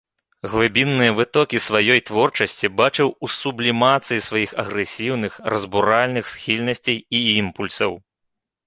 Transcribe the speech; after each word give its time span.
Глыбінныя 0.51 1.11
вытокі 1.19 1.57
сваёй 1.65 1.99
творчасці 2.07 2.71
бачыў 2.79 3.11
у 3.27 3.29
сублімацыі 3.35 4.25
сваіх 4.29 4.49
агрэсіўных, 4.65 5.33
разбуральных 5.57 6.25
схільнасцей 6.37 6.97
і 7.21 7.27
імпульсаў. 7.41 7.91